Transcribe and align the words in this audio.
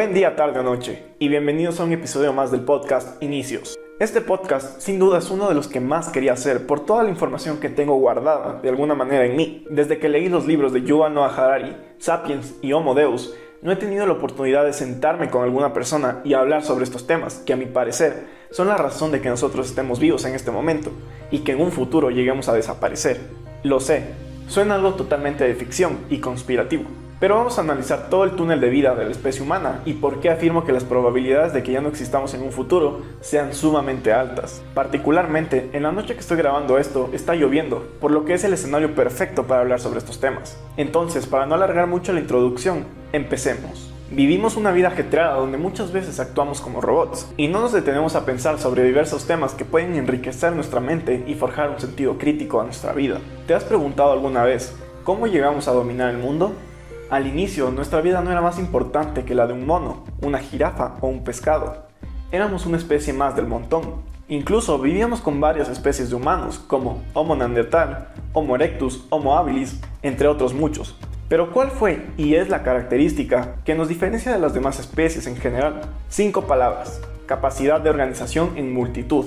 Buen 0.00 0.14
día, 0.14 0.34
tarde 0.34 0.60
o 0.60 0.62
noche, 0.62 1.04
y 1.18 1.28
bienvenidos 1.28 1.78
a 1.78 1.84
un 1.84 1.92
episodio 1.92 2.32
más 2.32 2.50
del 2.50 2.62
podcast 2.62 3.22
Inicios. 3.22 3.78
Este 3.98 4.22
podcast 4.22 4.80
sin 4.80 4.98
duda 4.98 5.18
es 5.18 5.30
uno 5.30 5.46
de 5.46 5.54
los 5.54 5.68
que 5.68 5.78
más 5.78 6.08
quería 6.08 6.32
hacer 6.32 6.66
por 6.66 6.86
toda 6.86 7.02
la 7.02 7.10
información 7.10 7.60
que 7.60 7.68
tengo 7.68 7.96
guardada 7.96 8.60
de 8.62 8.70
alguna 8.70 8.94
manera 8.94 9.26
en 9.26 9.36
mí. 9.36 9.66
Desde 9.68 9.98
que 9.98 10.08
leí 10.08 10.30
los 10.30 10.46
libros 10.46 10.72
de 10.72 10.84
Yuval 10.84 11.12
Noah 11.12 11.36
Harari, 11.36 11.76
Sapiens 11.98 12.54
y 12.62 12.72
Homo 12.72 12.94
Deus, 12.94 13.34
no 13.60 13.72
he 13.72 13.76
tenido 13.76 14.06
la 14.06 14.14
oportunidad 14.14 14.64
de 14.64 14.72
sentarme 14.72 15.28
con 15.28 15.42
alguna 15.44 15.74
persona 15.74 16.22
y 16.24 16.32
hablar 16.32 16.64
sobre 16.64 16.84
estos 16.84 17.06
temas 17.06 17.42
que 17.44 17.52
a 17.52 17.56
mi 17.56 17.66
parecer 17.66 18.24
son 18.50 18.68
la 18.68 18.78
razón 18.78 19.12
de 19.12 19.20
que 19.20 19.28
nosotros 19.28 19.68
estemos 19.68 20.00
vivos 20.00 20.24
en 20.24 20.34
este 20.34 20.50
momento 20.50 20.92
y 21.30 21.40
que 21.40 21.52
en 21.52 21.60
un 21.60 21.72
futuro 21.72 22.08
lleguemos 22.08 22.48
a 22.48 22.54
desaparecer. 22.54 23.20
Lo 23.64 23.80
sé, 23.80 24.04
suena 24.48 24.76
algo 24.76 24.94
totalmente 24.94 25.44
de 25.44 25.54
ficción 25.54 25.98
y 26.08 26.20
conspirativo, 26.20 26.84
pero 27.20 27.36
vamos 27.36 27.58
a 27.58 27.60
analizar 27.60 28.08
todo 28.08 28.24
el 28.24 28.32
túnel 28.32 28.60
de 28.60 28.70
vida 28.70 28.94
de 28.94 29.04
la 29.04 29.10
especie 29.10 29.42
humana 29.42 29.82
y 29.84 29.92
por 29.92 30.20
qué 30.20 30.30
afirmo 30.30 30.64
que 30.64 30.72
las 30.72 30.84
probabilidades 30.84 31.52
de 31.52 31.62
que 31.62 31.72
ya 31.72 31.82
no 31.82 31.90
existamos 31.90 32.32
en 32.32 32.42
un 32.42 32.50
futuro 32.50 33.02
sean 33.20 33.52
sumamente 33.52 34.12
altas. 34.12 34.62
Particularmente, 34.72 35.68
en 35.74 35.82
la 35.82 35.92
noche 35.92 36.14
que 36.14 36.20
estoy 36.20 36.38
grabando 36.38 36.78
esto, 36.78 37.10
está 37.12 37.34
lloviendo, 37.34 37.86
por 38.00 38.10
lo 38.10 38.24
que 38.24 38.32
es 38.34 38.44
el 38.44 38.54
escenario 38.54 38.94
perfecto 38.94 39.46
para 39.46 39.60
hablar 39.60 39.80
sobre 39.80 39.98
estos 39.98 40.18
temas. 40.18 40.58
Entonces, 40.78 41.26
para 41.26 41.44
no 41.44 41.54
alargar 41.54 41.86
mucho 41.86 42.14
la 42.14 42.20
introducción, 42.20 42.86
empecemos. 43.12 43.92
Vivimos 44.10 44.56
una 44.56 44.72
vida 44.72 44.88
ajetreada 44.88 45.34
donde 45.34 45.58
muchas 45.58 45.92
veces 45.92 46.18
actuamos 46.18 46.60
como 46.60 46.80
robots 46.80 47.30
y 47.36 47.46
no 47.46 47.60
nos 47.60 47.72
detenemos 47.72 48.16
a 48.16 48.24
pensar 48.24 48.58
sobre 48.58 48.82
diversos 48.82 49.26
temas 49.26 49.54
que 49.54 49.64
pueden 49.64 49.94
enriquecer 49.94 50.52
nuestra 50.52 50.80
mente 50.80 51.22
y 51.28 51.34
forjar 51.34 51.70
un 51.70 51.78
sentido 51.78 52.18
crítico 52.18 52.60
a 52.60 52.64
nuestra 52.64 52.92
vida. 52.92 53.20
¿Te 53.46 53.54
has 53.54 53.62
preguntado 53.62 54.10
alguna 54.10 54.42
vez 54.42 54.74
cómo 55.04 55.28
llegamos 55.28 55.68
a 55.68 55.72
dominar 55.72 56.10
el 56.10 56.18
mundo? 56.18 56.54
Al 57.10 57.26
inicio, 57.26 57.72
nuestra 57.72 58.00
vida 58.00 58.20
no 58.20 58.30
era 58.30 58.40
más 58.40 58.60
importante 58.60 59.24
que 59.24 59.34
la 59.34 59.48
de 59.48 59.52
un 59.52 59.66
mono, 59.66 60.04
una 60.22 60.38
jirafa 60.38 60.94
o 61.00 61.08
un 61.08 61.24
pescado. 61.24 61.88
Éramos 62.30 62.66
una 62.66 62.76
especie 62.76 63.12
más 63.12 63.34
del 63.34 63.48
montón. 63.48 64.02
Incluso 64.28 64.78
vivíamos 64.78 65.20
con 65.20 65.40
varias 65.40 65.68
especies 65.68 66.10
de 66.10 66.14
humanos, 66.14 66.60
como 66.60 67.02
Homo 67.12 67.34
neandertal, 67.34 68.10
Homo 68.32 68.54
erectus, 68.54 69.08
Homo 69.10 69.36
habilis, 69.36 69.80
entre 70.02 70.28
otros 70.28 70.54
muchos. 70.54 70.96
Pero 71.28 71.52
¿cuál 71.52 71.72
fue 71.72 72.06
y 72.16 72.36
es 72.36 72.48
la 72.48 72.62
característica 72.62 73.56
que 73.64 73.74
nos 73.74 73.88
diferencia 73.88 74.30
de 74.30 74.38
las 74.38 74.54
demás 74.54 74.78
especies 74.78 75.26
en 75.26 75.34
general? 75.34 75.80
Cinco 76.08 76.42
palabras. 76.42 77.00
Capacidad 77.26 77.80
de 77.80 77.90
organización 77.90 78.52
en 78.56 78.72
multitud. 78.72 79.26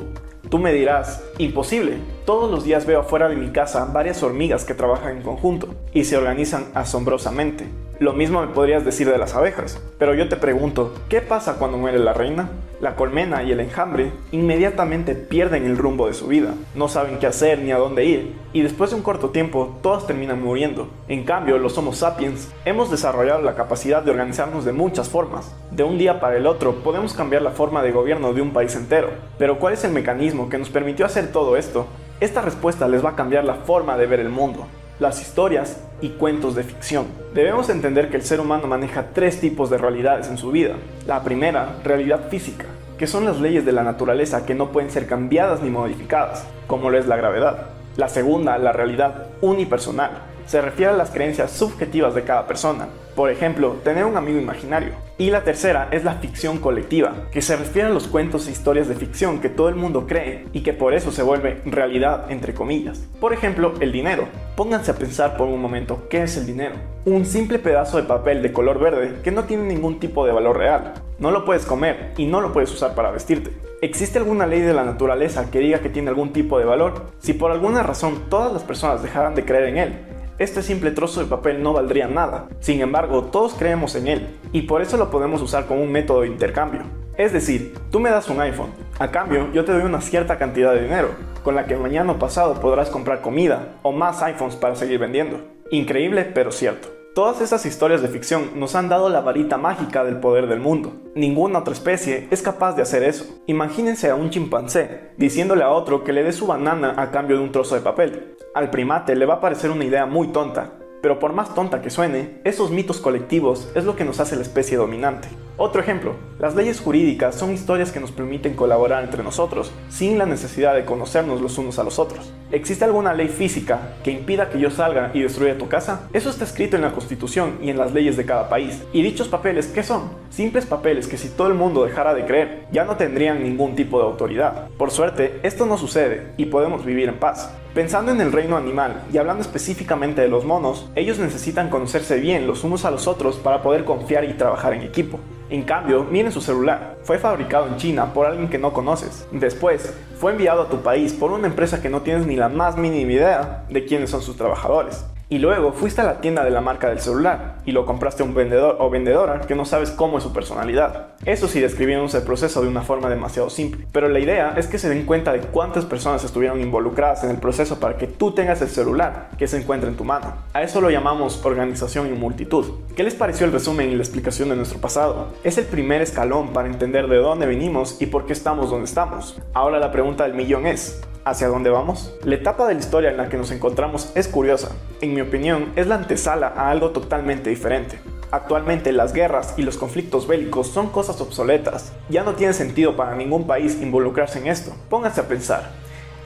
Tú 0.54 0.60
me 0.60 0.72
dirás, 0.72 1.24
imposible. 1.40 1.98
Todos 2.28 2.52
los 2.52 2.64
días 2.64 2.86
veo 2.86 3.00
afuera 3.00 3.28
de 3.28 3.36
mi 3.36 3.50
casa 3.50 3.86
varias 3.86 4.22
hormigas 4.22 4.66
que 4.66 4.76
trabajan 4.76 5.18
en 5.18 5.24
conjunto 5.24 5.70
y 5.96 6.04
se 6.04 6.16
organizan 6.16 6.66
asombrosamente. 6.76 7.66
Lo 7.98 8.14
mismo 8.14 8.40
me 8.40 8.54
podrías 8.54 8.86
decir 8.86 9.10
de 9.10 9.18
las 9.18 9.34
abejas, 9.34 9.82
pero 9.98 10.14
yo 10.14 10.30
te 10.30 10.36
pregunto, 10.36 10.94
¿qué 11.10 11.22
pasa 11.22 11.56
cuando 11.56 11.80
muere 11.80 11.98
la 11.98 12.14
reina? 12.14 12.52
La 12.84 12.98
colmena 12.98 13.44
y 13.44 13.52
el 13.54 13.62
enjambre 13.62 14.12
inmediatamente 14.34 15.16
pierden 15.16 15.64
el 15.64 15.78
rumbo 15.78 16.08
de 16.08 16.14
su 16.14 16.28
vida, 16.28 16.54
no 16.76 16.90
saben 16.90 17.18
qué 17.18 17.28
hacer 17.28 17.60
ni 17.60 17.72
a 17.72 17.78
dónde 17.78 18.04
ir, 18.04 18.36
y 18.52 18.60
después 18.62 18.90
de 18.90 18.98
un 18.98 19.04
corto 19.04 19.30
tiempo 19.30 19.80
todas 19.82 20.06
terminan 20.06 20.44
muriendo. 20.44 20.90
En 21.08 21.24
cambio, 21.24 21.58
los 21.60 21.78
Homo 21.78 21.94
sapiens 21.94 22.52
hemos 22.66 22.92
desarrollado 22.92 23.42
la 23.42 23.56
capacidad 23.56 24.04
de 24.04 24.12
organizarnos 24.12 24.66
de 24.66 24.74
muchas 24.74 25.08
formas. 25.08 25.56
De 25.72 25.84
un 25.84 25.98
día 25.98 26.20
para 26.20 26.36
el 26.36 26.46
otro 26.46 26.84
podemos 26.84 27.14
cambiar 27.14 27.42
la 27.42 27.52
forma 27.52 27.82
de 27.84 27.94
gobierno 27.94 28.34
de 28.34 28.42
un 28.42 28.52
país 28.52 28.76
entero, 28.76 29.12
pero 29.38 29.60
¿cuál 29.60 29.76
es 29.76 29.86
el 29.86 29.94
mecanismo 29.94 30.50
que 30.50 30.58
nos 30.58 30.70
permitió 30.70 31.06
hacer 31.06 31.32
todo 31.32 31.56
esto? 31.56 31.88
Esta 32.20 32.42
respuesta 32.42 32.90
les 32.90 33.02
va 33.02 33.12
a 33.12 33.16
cambiar 33.16 33.46
la 33.46 33.56
forma 33.56 33.96
de 33.96 34.08
ver 34.08 34.20
el 34.20 34.28
mundo 34.28 34.68
las 35.00 35.22
historias 35.22 35.82
y 36.02 36.10
cuentos 36.10 36.56
de 36.56 36.64
ficción. 36.64 37.08
Debemos 37.34 37.70
entender 37.70 38.10
que 38.10 38.18
el 38.18 38.24
ser 38.24 38.40
humano 38.40 38.68
maneja 38.68 39.08
tres 39.14 39.40
tipos 39.40 39.70
de 39.70 39.78
realidades 39.78 40.28
en 40.28 40.38
su 40.38 40.52
vida. 40.52 40.76
La 41.08 41.24
primera, 41.24 41.78
realidad 41.84 42.30
física, 42.30 42.66
que 42.98 43.08
son 43.08 43.26
las 43.26 43.40
leyes 43.40 43.66
de 43.66 43.72
la 43.72 43.84
naturaleza 43.84 44.46
que 44.46 44.56
no 44.56 44.70
pueden 44.72 44.92
ser 44.92 45.08
cambiadas 45.08 45.62
ni 45.62 45.70
modificadas, 45.70 46.46
como 46.68 46.90
lo 46.90 46.98
es 46.98 47.08
la 47.08 47.18
gravedad. 47.18 47.68
La 47.98 48.10
segunda, 48.10 48.58
la 48.58 48.72
realidad 48.72 49.28
unipersonal, 49.42 50.12
se 50.46 50.62
refiere 50.62 50.92
a 50.92 50.98
las 50.98 51.12
creencias 51.12 51.52
subjetivas 51.52 52.16
de 52.16 52.24
cada 52.24 52.48
persona, 52.48 52.88
por 53.16 53.30
ejemplo, 53.30 53.78
tener 53.84 54.06
un 54.06 54.18
amigo 54.18 54.40
imaginario. 54.40 54.94
Y 55.20 55.30
la 55.30 55.44
tercera 55.44 55.88
es 55.92 56.04
la 56.04 56.16
ficción 56.16 56.58
colectiva, 56.58 57.14
que 57.32 57.44
se 57.44 57.56
refiere 57.56 57.90
a 57.90 57.92
los 57.92 58.08
cuentos 58.08 58.48
e 58.48 58.52
historias 58.52 58.88
de 58.88 58.96
ficción 58.96 59.40
que 59.40 59.50
todo 59.50 59.70
el 59.70 59.76
mundo 59.76 60.08
cree 60.08 60.48
y 60.52 60.62
que 60.62 60.74
por 60.74 60.96
eso 60.96 61.12
se 61.12 61.22
vuelve 61.22 61.62
realidad 61.66 62.32
entre 62.32 62.56
comillas. 62.56 63.08
Por 63.20 63.32
ejemplo, 63.32 63.74
el 63.80 63.92
dinero. 63.92 64.28
Pónganse 64.56 64.92
a 64.92 64.96
pensar 64.96 65.38
por 65.38 65.48
un 65.48 65.62
momento 65.62 66.08
qué 66.10 66.24
es 66.24 66.38
el 66.38 66.48
dinero. 66.48 66.76
Un 67.06 67.26
simple 67.26 67.60
pedazo 67.60 67.98
de 67.98 68.04
papel 68.04 68.42
de 68.42 68.52
color 68.52 68.80
verde 68.80 69.20
que 69.24 69.32
no 69.32 69.44
tiene 69.44 69.66
ningún 69.66 70.00
tipo 70.00 70.26
de 70.26 70.32
valor 70.32 70.58
real. 70.58 70.94
No 71.20 71.30
lo 71.30 71.46
puedes 71.46 71.66
comer 71.66 72.14
y 72.18 72.26
no 72.26 72.42
lo 72.42 72.52
puedes 72.52 72.72
usar 72.72 72.96
para 72.96 73.12
vestirte. 73.12 73.52
¿Existe 73.82 74.18
alguna 74.18 74.48
ley 74.48 74.62
de 74.62 74.74
la 74.74 74.86
naturaleza 74.86 75.52
que 75.52 75.60
diga 75.60 75.80
que 75.80 75.90
tiene 75.90 76.10
algún 76.10 76.34
tipo 76.34 76.58
de 76.58 76.66
valor? 76.66 77.12
Si 77.20 77.34
por 77.34 77.52
alguna 77.52 77.84
razón 77.84 78.24
todas 78.30 78.52
las 78.54 78.64
personas 78.64 79.04
dejaran 79.04 79.36
de 79.36 79.46
creer 79.46 79.66
en 79.66 79.78
él, 79.78 79.94
este 80.40 80.62
simple 80.62 80.92
trozo 80.92 81.22
de 81.22 81.28
papel 81.28 81.62
no 81.62 81.74
valdría 81.74 82.08
nada. 82.08 82.48
Sin 82.60 82.82
embargo, 82.82 83.24
todos 83.26 83.54
creemos 83.54 83.96
en 83.96 84.08
él 84.08 84.28
y 84.52 84.64
por 84.64 84.82
eso 84.82 84.98
lo 84.98 85.10
podemos 85.12 85.42
usar 85.42 85.66
como 85.66 85.82
un 85.82 85.92
método 85.92 86.22
de 86.22 86.28
intercambio. 86.28 86.82
Es 87.18 87.32
decir, 87.32 87.76
tú 87.92 88.00
me 88.00 88.10
das 88.10 88.30
un 88.30 88.42
iPhone, 88.42 88.72
a 88.98 89.12
cambio 89.12 89.52
yo 89.54 89.66
te 89.66 89.72
doy 89.72 89.84
una 89.84 90.02
cierta 90.02 90.40
cantidad 90.40 90.74
de 90.74 90.84
dinero, 90.84 91.10
con 91.44 91.56
la 91.56 91.66
que 91.66 91.76
mañana 91.76 92.14
o 92.14 92.20
pasado 92.20 92.56
podrás 92.56 92.90
comprar 92.90 93.22
comida 93.22 93.76
o 93.84 93.92
más 93.92 94.24
iPhones 94.24 94.56
para 94.56 94.76
seguir 94.76 95.00
vendiendo. 95.00 95.42
Increíble 95.70 96.24
pero 96.24 96.52
cierto. 96.52 96.93
Todas 97.14 97.42
esas 97.42 97.64
historias 97.68 98.02
de 98.02 98.08
ficción 98.08 98.54
nos 98.56 98.74
han 98.74 98.90
dado 98.90 99.08
la 99.08 99.22
varita 99.22 99.60
mágica 99.60 100.04
del 100.04 100.20
poder 100.20 100.48
del 100.48 100.60
mundo. 100.60 100.94
Ninguna 101.14 101.60
otra 101.60 101.76
especie 101.76 102.28
es 102.32 102.42
capaz 102.42 102.74
de 102.76 102.82
hacer 102.82 103.04
eso. 103.04 103.40
Imagínense 103.46 104.10
a 104.10 104.16
un 104.16 104.32
chimpancé 104.32 105.12
diciéndole 105.16 105.64
a 105.64 105.70
otro 105.70 106.04
que 106.04 106.12
le 106.12 106.24
dé 106.24 106.32
su 106.32 106.48
banana 106.48 106.96
a 106.98 107.12
cambio 107.12 107.38
de 107.38 107.44
un 107.44 107.52
trozo 107.52 107.76
de 107.76 107.82
papel. 107.82 108.36
Al 108.56 108.72
primate 108.72 109.16
le 109.16 109.28
va 109.28 109.36
a 109.36 109.42
parecer 109.42 109.70
una 109.70 109.86
idea 109.86 110.08
muy 110.08 110.30
tonta, 110.30 110.80
pero 111.04 111.20
por 111.20 111.34
más 111.34 111.54
tonta 111.54 111.84
que 111.84 111.92
suene, 111.92 112.42
esos 112.46 112.72
mitos 112.72 113.00
colectivos 113.00 113.70
es 113.76 113.86
lo 113.86 113.96
que 113.96 114.06
nos 114.06 114.20
hace 114.20 114.36
la 114.36 114.42
especie 114.42 114.78
dominante. 114.78 115.28
Otro 115.56 115.82
ejemplo, 115.82 116.16
las 116.40 116.56
leyes 116.56 116.82
jurídicas 116.82 117.36
son 117.36 117.54
historias 117.54 117.92
que 117.92 118.00
nos 118.00 118.12
permiten 118.12 118.56
colaborar 118.56 119.04
entre 119.04 119.24
nosotros, 119.24 119.72
sin 119.88 120.18
la 120.18 120.26
necesidad 120.26 120.74
de 120.74 120.84
conocernos 120.84 121.42
los 121.42 121.60
unos 121.60 121.78
a 121.78 121.84
los 121.84 122.00
otros. 122.00 122.34
¿Existe 122.52 122.86
alguna 122.86 123.14
ley 123.14 123.28
física 123.28 123.96
que 124.04 124.12
impida 124.12 124.50
que 124.50 124.60
yo 124.60 124.72
salga 124.72 125.12
y 125.14 125.22
destruya 125.22 125.58
tu 125.58 125.68
casa? 125.68 126.10
Eso 126.12 126.32
está 126.32 126.44
escrito 126.44 126.76
en 126.76 126.82
la 126.82 126.92
Constitución 126.92 127.60
y 127.62 127.70
en 127.70 127.78
las 127.78 127.94
leyes 127.94 128.18
de 128.18 128.26
cada 128.26 128.50
país. 128.50 128.84
¿Y 128.94 129.04
dichos 129.04 129.28
papeles 129.28 129.68
qué 129.68 129.84
son? 129.84 130.10
Simples 130.32 130.66
papeles 130.66 131.08
que 131.08 131.18
si 131.18 131.30
todo 131.30 131.48
el 131.48 131.54
mundo 131.54 131.86
dejara 131.86 132.16
de 132.16 132.26
creer, 132.26 132.66
ya 132.72 132.84
no 132.84 132.98
tendrían 132.98 133.44
ningún 133.44 133.76
tipo 133.76 134.00
de 134.00 134.06
autoridad. 134.06 134.70
Por 134.78 134.90
suerte, 134.90 135.40
esto 135.44 135.68
no 135.68 135.78
sucede 135.78 136.34
y 136.38 136.46
podemos 136.46 136.84
vivir 136.84 137.10
en 137.10 137.20
paz. 137.20 137.54
Pensando 137.74 138.12
en 138.12 138.22
el 138.22 138.32
reino 138.32 138.56
animal 138.56 139.02
y 139.12 139.18
hablando 139.18 139.42
específicamente 139.42 140.22
de 140.22 140.28
los 140.28 140.46
monos, 140.46 140.90
ellos 140.96 141.18
necesitan 141.18 141.70
conocerse 141.70 142.20
bien 142.20 142.46
los 142.46 142.64
unos 142.64 142.86
a 142.86 142.92
los 142.92 143.08
otros 143.08 143.38
para 143.38 143.64
poder 143.64 143.84
confiar 143.84 144.26
y 144.26 144.34
trabajar 144.34 144.74
en 144.74 144.84
equipo. 144.84 145.20
En 145.54 145.62
cambio, 145.62 146.04
miren 146.04 146.32
su 146.32 146.42
celular. 146.42 146.98
Fue 147.04 147.20
fabricado 147.20 147.68
en 147.68 147.78
China 147.78 148.12
por 148.12 148.26
alguien 148.26 148.50
que 148.50 148.58
no 148.58 148.74
conoces. 148.74 149.28
Después, 149.32 149.94
fue 150.18 150.32
enviado 150.32 150.64
a 150.64 150.68
tu 150.68 150.82
país 150.82 151.14
por 151.14 151.32
una 151.32 151.46
empresa 151.46 151.80
que 151.80 151.90
no 151.90 152.02
tienes 152.02 152.26
ni 152.26 152.36
la 152.36 152.50
más 152.50 152.76
mínima 152.76 153.12
idea 153.12 153.64
de 153.70 153.86
quiénes 153.86 154.10
son 154.10 154.24
sus 154.24 154.36
trabajadores. 154.36 155.06
Y 155.34 155.40
luego 155.40 155.74
fuiste 155.74 156.00
a 156.00 156.04
la 156.04 156.22
tienda 156.22 156.44
de 156.44 156.52
la 156.52 156.62
marca 156.62 156.90
del 156.90 157.00
celular 157.00 157.56
y 157.66 157.72
lo 157.72 157.88
compraste 157.88 158.22
a 158.22 158.26
un 158.28 158.36
vendedor 158.36 158.78
o 158.80 158.92
vendedora 158.92 159.42
que 159.42 159.56
no 159.56 159.66
sabes 159.66 159.90
cómo 159.90 160.20
es 160.20 160.24
su 160.24 160.32
personalidad. 160.32 161.08
Eso 161.26 161.48
sí 161.48 161.60
describiéndonos 161.60 162.14
el 162.14 162.22
proceso 162.22 162.62
de 162.62 162.68
una 162.68 162.84
forma 162.84 163.10
demasiado 163.10 163.50
simple. 163.50 163.88
Pero 163.92 164.10
la 164.10 164.20
idea 164.20 164.54
es 164.58 164.68
que 164.68 164.78
se 164.78 164.90
den 164.90 165.08
cuenta 165.08 165.34
de 165.34 165.40
cuántas 165.40 165.86
personas 165.86 166.24
estuvieron 166.24 166.62
involucradas 166.62 167.24
en 167.24 167.32
el 167.32 167.38
proceso 167.38 167.80
para 167.80 167.98
que 167.98 168.06
tú 168.06 168.36
tengas 168.36 168.62
el 168.62 168.68
celular 168.68 169.30
que 169.40 169.48
se 169.48 169.58
encuentra 169.58 169.90
en 169.90 169.98
tu 169.98 170.04
mano. 170.04 170.36
A 170.54 170.62
eso 170.62 170.82
lo 170.82 170.92
llamamos 170.92 171.44
organización 171.44 172.10
y 172.10 172.12
multitud. 172.12 172.66
¿Qué 172.96 173.02
les 173.02 173.16
pareció 173.16 173.48
el 173.48 173.54
resumen 173.54 173.90
y 173.90 173.96
la 173.96 174.04
explicación 174.04 174.50
de 174.50 174.56
nuestro 174.56 174.82
pasado? 174.82 175.30
Es 175.44 175.58
el 175.58 175.66
primer 175.66 176.04
escalón 176.04 176.54
para 176.54 176.68
entender 176.68 177.08
de 177.08 177.18
dónde 177.18 177.48
venimos 177.48 178.00
y 178.00 178.06
por 178.06 178.28
qué 178.28 178.34
estamos 178.34 178.70
donde 178.70 178.86
estamos. 178.86 179.42
Ahora 179.56 179.80
la 179.80 179.92
pregunta 179.92 180.26
del 180.26 180.36
millón 180.36 180.68
es, 180.68 181.02
hacia 181.26 181.48
dónde 181.48 181.70
vamos? 181.70 182.14
La 182.24 182.36
etapa 182.36 182.68
de 182.68 182.76
la 182.76 182.80
historia 182.80 183.10
en 183.10 183.18
la 183.18 183.30
que 183.30 183.38
nos 183.38 183.52
encontramos 183.52 184.12
es 184.16 184.28
curiosa. 184.28 184.70
En 185.02 185.14
mi 185.14 185.22
opinión, 185.22 185.74
es 185.76 185.88
la 185.88 185.96
antesala 185.96 186.48
a 186.48 186.70
algo 186.70 186.92
totalmente 186.92 187.50
diferente. 187.50 188.00
Actualmente 188.32 188.92
las 188.92 189.14
guerras 189.14 189.54
y 189.58 189.62
los 189.62 189.78
conflictos 189.78 190.28
bélicos 190.28 190.68
son 190.68 190.90
cosas 190.90 191.22
obsoletas. 191.22 191.94
Ya 192.10 192.24
no 192.24 192.34
tiene 192.34 192.54
sentido 192.54 192.96
para 192.96 193.16
ningún 193.16 193.46
país 193.46 193.80
involucrarse 193.82 194.40
en 194.40 194.48
esto. 194.48 194.74
Pónganse 194.90 195.22
a 195.22 195.28
pensar. 195.28 195.72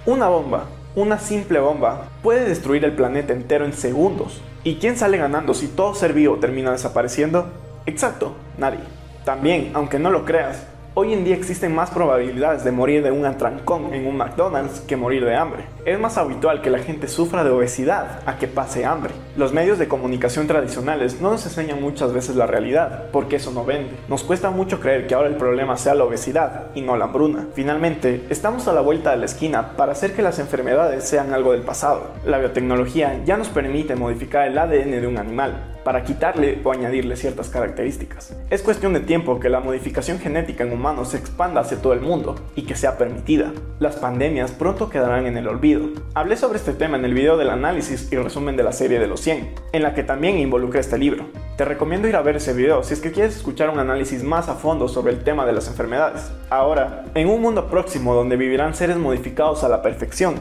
Una 0.05 0.29
bomba, 0.29 0.67
una 0.95 1.19
simple 1.19 1.59
bomba, 1.59 2.09
puede 2.23 2.47
destruir 2.47 2.85
el 2.85 2.93
planeta 2.93 3.33
entero 3.33 3.65
en 3.65 3.73
segundos. 3.73 4.41
¿Y 4.63 4.75
quién 4.75 4.95
sale 4.95 5.17
ganando 5.17 5.53
si 5.53 5.67
todo 5.67 5.95
ser 5.95 6.13
vivo 6.13 6.37
termina 6.37 6.71
desapareciendo? 6.71 7.49
Exacto, 7.85 8.35
nadie. 8.57 8.79
También, 9.25 9.71
aunque 9.73 9.99
no 9.99 10.09
lo 10.09 10.23
creas, 10.23 10.65
Hoy 10.99 11.13
en 11.13 11.23
día 11.23 11.35
existen 11.35 11.75
más 11.75 11.91
probabilidades 11.91 12.63
de 12.63 12.71
morir 12.71 13.03
de 13.03 13.11
un 13.11 13.23
atrancón 13.23 13.93
en 13.93 14.07
un 14.07 14.17
McDonald's 14.17 14.79
que 14.79 14.95
morir 14.97 15.23
de 15.25 15.35
hambre. 15.35 15.65
Es 15.85 15.99
más 15.99 16.17
habitual 16.17 16.63
que 16.63 16.71
la 16.71 16.79
gente 16.79 17.07
sufra 17.07 17.43
de 17.43 17.51
obesidad 17.51 18.23
a 18.25 18.39
que 18.39 18.47
pase 18.47 18.83
hambre. 18.83 19.13
Los 19.35 19.53
medios 19.53 19.77
de 19.77 19.87
comunicación 19.87 20.47
tradicionales 20.47 21.21
no 21.21 21.29
nos 21.29 21.45
enseñan 21.45 21.83
muchas 21.83 22.13
veces 22.13 22.35
la 22.35 22.47
realidad, 22.47 23.11
porque 23.11 23.35
eso 23.35 23.51
no 23.51 23.63
vende. 23.63 23.91
Nos 24.07 24.23
cuesta 24.23 24.49
mucho 24.49 24.79
creer 24.79 25.05
que 25.05 25.13
ahora 25.13 25.29
el 25.29 25.35
problema 25.35 25.77
sea 25.77 25.93
la 25.93 26.03
obesidad 26.03 26.71
y 26.73 26.81
no 26.81 26.97
la 26.97 27.05
hambruna. 27.05 27.45
Finalmente, 27.53 28.25
estamos 28.31 28.67
a 28.67 28.73
la 28.73 28.81
vuelta 28.81 29.11
de 29.11 29.17
la 29.17 29.25
esquina 29.25 29.77
para 29.77 29.91
hacer 29.91 30.13
que 30.13 30.23
las 30.23 30.39
enfermedades 30.39 31.03
sean 31.03 31.31
algo 31.31 31.51
del 31.51 31.61
pasado. 31.61 32.07
La 32.25 32.39
biotecnología 32.39 33.23
ya 33.23 33.37
nos 33.37 33.49
permite 33.49 33.95
modificar 33.95 34.47
el 34.47 34.57
ADN 34.57 34.99
de 34.99 35.05
un 35.05 35.19
animal, 35.19 35.76
para 35.87 36.03
quitarle 36.03 36.59
o 36.65 36.73
añadirle 36.73 37.15
ciertas 37.15 37.47
características. 37.47 38.35
Es 38.49 38.61
cuestión 38.61 38.91
de 38.91 38.99
tiempo 38.99 39.39
que 39.39 39.47
la 39.47 39.61
modificación 39.61 40.19
genética 40.19 40.65
en 40.65 40.73
humanos 40.73 41.11
se 41.11 41.17
expanda 41.17 41.61
hacia 41.61 41.81
todo 41.81 41.93
el 41.93 42.01
mundo 42.01 42.35
y 42.57 42.63
que 42.63 42.75
sea 42.75 42.97
permitida. 42.97 43.53
Las 43.79 43.95
pandemias 43.95 44.51
pronto 44.51 44.89
quedarán 44.89 45.27
en 45.27 45.37
el 45.37 45.47
olvido. 45.47 45.87
Hablé 46.13 46.35
sobre 46.35 46.57
este 46.57 46.73
tema 46.73 46.97
en 46.97 47.05
el 47.05 47.13
video 47.13 47.37
del 47.37 47.51
análisis 47.51 48.11
y 48.11 48.17
resumen 48.17 48.57
de 48.57 48.63
la 48.63 48.73
serie 48.73 48.99
de 48.99 49.07
los 49.07 49.21
100, 49.21 49.55
en 49.71 49.81
la 49.81 49.93
que 49.93 50.03
también 50.03 50.37
involucré 50.39 50.81
este 50.81 50.97
libro. 50.97 51.27
Te 51.55 51.63
recomiendo 51.63 52.09
ir 52.09 52.17
a 52.17 52.21
ver 52.21 52.35
ese 52.35 52.51
video 52.51 52.83
si 52.83 52.93
es 52.93 52.99
que 52.99 53.13
quieres 53.13 53.37
escuchar 53.37 53.69
un 53.69 53.79
análisis 53.79 54.23
más 54.23 54.49
a 54.49 54.55
fondo 54.55 54.89
sobre 54.89 55.13
el 55.13 55.23
tema 55.23 55.45
de 55.45 55.53
las 55.53 55.69
enfermedades. 55.69 56.29
Ahora, 56.49 57.05
en 57.15 57.29
un 57.29 57.41
mundo 57.41 57.69
próximo 57.69 58.13
donde 58.13 58.35
vivirán 58.35 58.75
seres 58.75 58.97
modificados 58.97 59.63
a 59.63 59.69
la 59.69 59.81
perfección, 59.81 60.35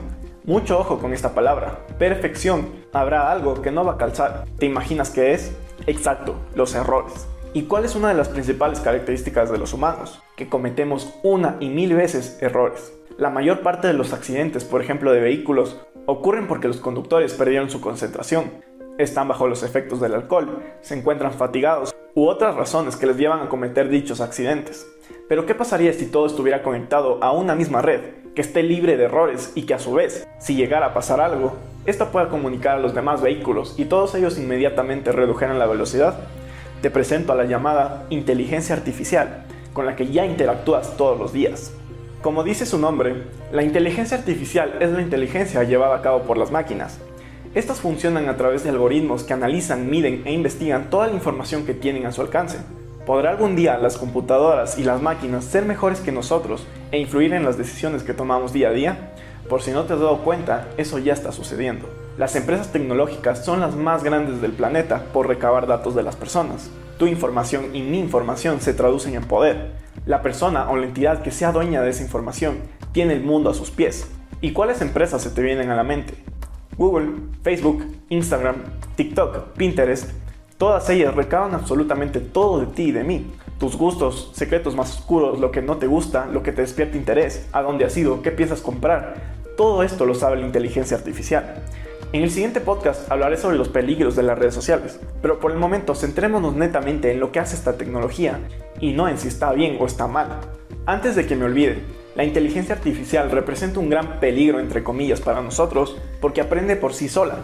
mucho 0.46 0.78
ojo 0.78 0.98
con 0.98 1.12
esta 1.12 1.34
palabra. 1.34 1.80
Perfección. 1.98 2.68
Habrá 2.92 3.30
algo 3.30 3.60
que 3.60 3.72
no 3.72 3.84
va 3.84 3.94
a 3.94 3.98
calzar. 3.98 4.44
¿Te 4.58 4.66
imaginas 4.66 5.10
qué 5.10 5.32
es? 5.32 5.52
Exacto, 5.86 6.36
los 6.54 6.74
errores. 6.74 7.26
¿Y 7.52 7.62
cuál 7.62 7.84
es 7.84 7.96
una 7.96 8.08
de 8.08 8.14
las 8.14 8.28
principales 8.28 8.80
características 8.80 9.50
de 9.50 9.58
los 9.58 9.72
humanos? 9.72 10.22
Que 10.36 10.48
cometemos 10.48 11.12
una 11.22 11.56
y 11.58 11.68
mil 11.68 11.94
veces 11.94 12.38
errores. 12.40 12.92
La 13.18 13.30
mayor 13.30 13.60
parte 13.60 13.88
de 13.88 13.94
los 13.94 14.12
accidentes, 14.12 14.64
por 14.64 14.80
ejemplo 14.80 15.10
de 15.10 15.20
vehículos, 15.20 15.80
ocurren 16.06 16.46
porque 16.46 16.68
los 16.68 16.78
conductores 16.78 17.34
perdieron 17.34 17.70
su 17.70 17.80
concentración, 17.80 18.52
están 18.98 19.26
bajo 19.26 19.48
los 19.48 19.62
efectos 19.62 20.00
del 20.00 20.14
alcohol, 20.14 20.62
se 20.80 20.96
encuentran 20.96 21.32
fatigados 21.32 21.94
u 22.14 22.26
otras 22.26 22.54
razones 22.54 22.96
que 22.96 23.06
les 23.06 23.16
llevan 23.16 23.40
a 23.40 23.48
cometer 23.48 23.88
dichos 23.88 24.20
accidentes. 24.20 24.86
Pero 25.28 25.44
¿qué 25.44 25.54
pasaría 25.54 25.92
si 25.92 26.06
todo 26.06 26.26
estuviera 26.26 26.62
conectado 26.62 27.22
a 27.22 27.32
una 27.32 27.54
misma 27.54 27.82
red, 27.82 28.00
que 28.36 28.42
esté 28.42 28.62
libre 28.62 28.98
de 28.98 29.04
errores 29.04 29.50
y 29.54 29.62
que 29.62 29.72
a 29.72 29.78
su 29.78 29.94
vez, 29.94 30.28
si 30.38 30.54
llegara 30.54 30.86
a 30.86 30.94
pasar 30.94 31.22
algo, 31.22 31.56
esta 31.86 32.12
pueda 32.12 32.28
comunicar 32.28 32.76
a 32.76 32.80
los 32.80 32.94
demás 32.94 33.22
vehículos 33.22 33.74
y 33.78 33.86
todos 33.86 34.14
ellos 34.14 34.38
inmediatamente 34.38 35.10
redujeran 35.10 35.58
la 35.58 35.66
velocidad? 35.66 36.18
Te 36.82 36.90
presento 36.90 37.32
a 37.32 37.34
la 37.34 37.46
llamada 37.46 38.04
inteligencia 38.10 38.74
artificial, 38.74 39.46
con 39.72 39.86
la 39.86 39.96
que 39.96 40.08
ya 40.08 40.26
interactúas 40.26 40.98
todos 40.98 41.18
los 41.18 41.32
días. 41.32 41.72
Como 42.20 42.44
dice 42.44 42.66
su 42.66 42.78
nombre, 42.78 43.22
la 43.52 43.62
inteligencia 43.62 44.18
artificial 44.18 44.74
es 44.80 44.90
la 44.90 45.00
inteligencia 45.00 45.62
llevada 45.64 45.96
a 45.96 46.02
cabo 46.02 46.22
por 46.24 46.36
las 46.36 46.50
máquinas. 46.50 46.98
Estas 47.54 47.80
funcionan 47.80 48.28
a 48.28 48.36
través 48.36 48.64
de 48.64 48.70
algoritmos 48.70 49.24
que 49.24 49.32
analizan, 49.32 49.88
miden 49.88 50.22
e 50.26 50.32
investigan 50.34 50.90
toda 50.90 51.06
la 51.06 51.14
información 51.14 51.64
que 51.64 51.72
tienen 51.72 52.04
a 52.04 52.12
su 52.12 52.20
alcance. 52.20 52.58
¿Podrá 53.06 53.30
algún 53.30 53.54
día 53.54 53.78
las 53.78 53.98
computadoras 53.98 54.80
y 54.80 54.82
las 54.82 55.00
máquinas 55.00 55.44
ser 55.44 55.64
mejores 55.64 56.00
que 56.00 56.10
nosotros 56.10 56.66
e 56.90 56.98
influir 56.98 57.32
en 57.34 57.44
las 57.44 57.56
decisiones 57.56 58.02
que 58.02 58.14
tomamos 58.14 58.52
día 58.52 58.70
a 58.70 58.72
día? 58.72 59.12
Por 59.48 59.62
si 59.62 59.70
no 59.70 59.84
te 59.84 59.92
has 59.92 60.00
dado 60.00 60.24
cuenta, 60.24 60.66
eso 60.76 60.98
ya 60.98 61.12
está 61.12 61.30
sucediendo. 61.30 61.88
Las 62.18 62.34
empresas 62.34 62.72
tecnológicas 62.72 63.44
son 63.44 63.60
las 63.60 63.76
más 63.76 64.02
grandes 64.02 64.42
del 64.42 64.50
planeta 64.50 65.04
por 65.12 65.28
recabar 65.28 65.68
datos 65.68 65.94
de 65.94 66.02
las 66.02 66.16
personas. 66.16 66.68
Tu 66.98 67.06
información 67.06 67.76
y 67.76 67.82
mi 67.82 68.00
información 68.00 68.60
se 68.60 68.74
traducen 68.74 69.14
en 69.14 69.22
poder. 69.22 69.74
La 70.04 70.20
persona 70.20 70.68
o 70.68 70.76
la 70.76 70.86
entidad 70.86 71.22
que 71.22 71.30
sea 71.30 71.52
dueña 71.52 71.82
de 71.82 71.90
esa 71.90 72.02
información 72.02 72.58
tiene 72.90 73.12
el 73.12 73.22
mundo 73.22 73.50
a 73.50 73.54
sus 73.54 73.70
pies. 73.70 74.10
¿Y 74.40 74.50
cuáles 74.50 74.80
empresas 74.80 75.22
se 75.22 75.30
te 75.30 75.42
vienen 75.42 75.70
a 75.70 75.76
la 75.76 75.84
mente? 75.84 76.14
Google, 76.76 77.12
Facebook, 77.44 77.86
Instagram, 78.08 78.56
TikTok, 78.96 79.52
Pinterest, 79.56 80.10
Todas 80.58 80.88
ellas 80.88 81.14
recaban 81.14 81.54
absolutamente 81.54 82.18
todo 82.18 82.60
de 82.60 82.66
ti 82.66 82.84
y 82.84 82.92
de 82.92 83.04
mí. 83.04 83.30
Tus 83.58 83.76
gustos, 83.76 84.30
secretos 84.32 84.74
más 84.74 84.96
oscuros, 84.96 85.38
lo 85.38 85.50
que 85.50 85.60
no 85.60 85.76
te 85.76 85.86
gusta, 85.86 86.24
lo 86.32 86.42
que 86.42 86.50
te 86.50 86.62
despierta 86.62 86.96
interés, 86.96 87.46
a 87.52 87.60
dónde 87.60 87.84
has 87.84 87.94
ido, 87.94 88.22
qué 88.22 88.30
piensas 88.30 88.62
comprar. 88.62 89.34
Todo 89.58 89.82
esto 89.82 90.06
lo 90.06 90.14
sabe 90.14 90.38
la 90.38 90.46
inteligencia 90.46 90.96
artificial. 90.96 91.62
En 92.14 92.22
el 92.22 92.30
siguiente 92.30 92.62
podcast 92.62 93.10
hablaré 93.12 93.36
sobre 93.36 93.58
los 93.58 93.68
peligros 93.68 94.16
de 94.16 94.22
las 94.22 94.38
redes 94.38 94.54
sociales, 94.54 94.98
pero 95.20 95.40
por 95.40 95.52
el 95.52 95.58
momento 95.58 95.94
centrémonos 95.94 96.54
netamente 96.54 97.12
en 97.12 97.20
lo 97.20 97.32
que 97.32 97.40
hace 97.40 97.54
esta 97.54 97.76
tecnología 97.76 98.40
y 98.80 98.92
no 98.94 99.08
en 99.08 99.18
si 99.18 99.28
está 99.28 99.52
bien 99.52 99.76
o 99.78 99.84
está 99.84 100.06
mal. 100.06 100.40
Antes 100.86 101.16
de 101.16 101.26
que 101.26 101.36
me 101.36 101.44
olvide, 101.44 101.82
la 102.14 102.24
inteligencia 102.24 102.74
artificial 102.74 103.30
representa 103.30 103.78
un 103.78 103.90
gran 103.90 104.20
peligro 104.20 104.58
entre 104.58 104.82
comillas 104.82 105.20
para 105.20 105.42
nosotros 105.42 105.98
porque 106.22 106.40
aprende 106.40 106.76
por 106.76 106.94
sí 106.94 107.10
sola 107.10 107.40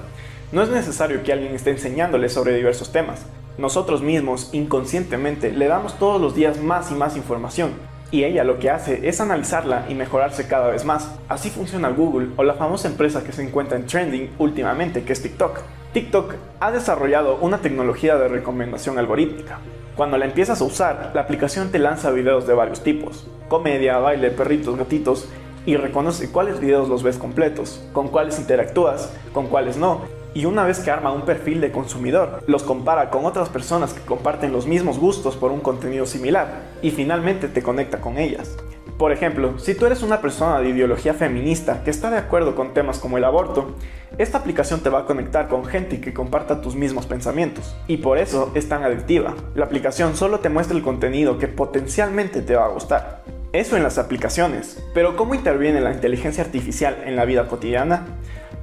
no 0.52 0.62
es 0.62 0.68
necesario 0.68 1.22
que 1.22 1.32
alguien 1.32 1.54
esté 1.54 1.70
enseñándole 1.70 2.28
sobre 2.28 2.54
diversos 2.54 2.92
temas. 2.92 3.24
Nosotros 3.56 4.02
mismos, 4.02 4.50
inconscientemente, 4.52 5.50
le 5.50 5.66
damos 5.66 5.98
todos 5.98 6.20
los 6.20 6.34
días 6.34 6.60
más 6.60 6.90
y 6.90 6.94
más 6.94 7.16
información, 7.16 7.72
y 8.10 8.24
ella 8.24 8.44
lo 8.44 8.58
que 8.58 8.68
hace 8.68 9.08
es 9.08 9.22
analizarla 9.22 9.86
y 9.88 9.94
mejorarse 9.94 10.46
cada 10.46 10.68
vez 10.68 10.84
más. 10.84 11.10
Así 11.28 11.48
funciona 11.48 11.88
Google 11.88 12.28
o 12.36 12.44
la 12.44 12.54
famosa 12.54 12.88
empresa 12.88 13.24
que 13.24 13.32
se 13.32 13.42
encuentra 13.42 13.78
en 13.78 13.86
trending 13.86 14.30
últimamente, 14.38 15.02
que 15.04 15.14
es 15.14 15.22
TikTok. 15.22 15.60
TikTok 15.94 16.34
ha 16.60 16.70
desarrollado 16.70 17.38
una 17.40 17.58
tecnología 17.58 18.16
de 18.16 18.28
recomendación 18.28 18.98
algorítmica. 18.98 19.58
Cuando 19.96 20.18
la 20.18 20.26
empiezas 20.26 20.60
a 20.60 20.64
usar, 20.64 21.12
la 21.14 21.22
aplicación 21.22 21.70
te 21.70 21.78
lanza 21.78 22.10
videos 22.10 22.46
de 22.46 22.54
varios 22.54 22.82
tipos, 22.82 23.26
comedia, 23.48 23.98
baile, 23.98 24.30
perritos, 24.30 24.76
gatitos, 24.76 25.28
y 25.64 25.76
reconoce 25.76 26.30
cuáles 26.30 26.60
videos 26.60 26.88
los 26.88 27.02
ves 27.02 27.16
completos, 27.16 27.82
con 27.92 28.08
cuáles 28.08 28.38
interactúas, 28.38 29.12
con 29.32 29.46
cuáles 29.46 29.76
no, 29.76 30.02
y 30.34 30.44
una 30.44 30.64
vez 30.64 30.80
que 30.80 30.90
arma 30.90 31.12
un 31.12 31.22
perfil 31.22 31.60
de 31.60 31.72
consumidor, 31.72 32.42
los 32.46 32.62
compara 32.62 33.10
con 33.10 33.24
otras 33.24 33.48
personas 33.48 33.92
que 33.92 34.00
comparten 34.00 34.52
los 34.52 34.66
mismos 34.66 34.98
gustos 34.98 35.36
por 35.36 35.52
un 35.52 35.60
contenido 35.60 36.06
similar 36.06 36.62
y 36.82 36.90
finalmente 36.90 37.48
te 37.48 37.62
conecta 37.62 38.00
con 38.00 38.18
ellas. 38.18 38.56
Por 38.98 39.10
ejemplo, 39.10 39.58
si 39.58 39.74
tú 39.74 39.86
eres 39.86 40.02
una 40.02 40.20
persona 40.20 40.60
de 40.60 40.68
ideología 40.68 41.14
feminista 41.14 41.82
que 41.82 41.90
está 41.90 42.10
de 42.10 42.18
acuerdo 42.18 42.54
con 42.54 42.72
temas 42.72 42.98
como 42.98 43.18
el 43.18 43.24
aborto, 43.24 43.74
esta 44.18 44.38
aplicación 44.38 44.80
te 44.80 44.90
va 44.90 45.00
a 45.00 45.06
conectar 45.06 45.48
con 45.48 45.64
gente 45.64 46.00
que 46.00 46.14
comparta 46.14 46.60
tus 46.60 46.76
mismos 46.76 47.06
pensamientos, 47.06 47.74
y 47.88 47.96
por 47.96 48.18
eso 48.18 48.52
es 48.54 48.68
tan 48.68 48.84
adictiva. 48.84 49.34
La 49.54 49.64
aplicación 49.64 50.14
solo 50.16 50.40
te 50.40 50.50
muestra 50.50 50.76
el 50.76 50.84
contenido 50.84 51.38
que 51.38 51.48
potencialmente 51.48 52.42
te 52.42 52.54
va 52.54 52.66
a 52.66 52.68
gustar. 52.68 53.24
Eso 53.52 53.76
en 53.76 53.82
las 53.82 53.98
aplicaciones, 53.98 54.82
pero 54.94 55.16
¿cómo 55.16 55.34
interviene 55.34 55.80
la 55.80 55.92
inteligencia 55.92 56.44
artificial 56.44 57.02
en 57.04 57.16
la 57.16 57.24
vida 57.24 57.48
cotidiana? 57.48 58.06